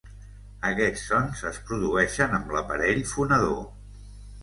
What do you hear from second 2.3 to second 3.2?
amb l'aparell